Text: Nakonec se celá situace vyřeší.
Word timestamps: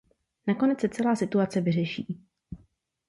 Nakonec 0.47 0.79
se 0.81 0.89
celá 0.89 1.15
situace 1.15 1.61
vyřeší. 1.61 2.21